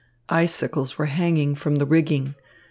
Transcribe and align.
Icicles 0.29 0.97
were 0.97 1.05
hanging 1.05 1.53
from 1.53 1.75
the 1.75 1.85
rigging. 1.85 2.33